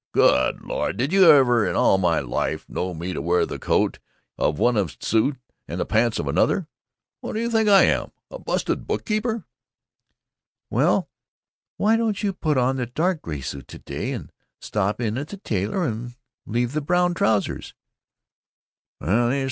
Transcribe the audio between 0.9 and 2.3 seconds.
Did you ever in all my